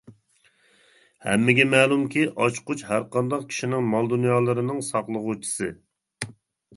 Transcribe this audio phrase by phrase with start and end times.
[1.25, 5.69] ھەممىگە مەلۇمكى، ئاچقۇچ ھەرقانداق كىشىنىڭ مال-دۇنيالىرىنىڭ ساقلىغۇچىسى.